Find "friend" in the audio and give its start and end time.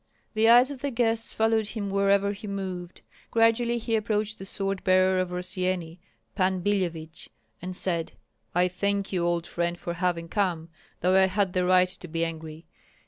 9.45-9.77